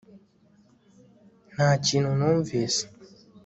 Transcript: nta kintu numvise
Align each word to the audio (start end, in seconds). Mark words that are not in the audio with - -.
nta 1.53 1.69
kintu 1.85 2.11
numvise 2.17 2.83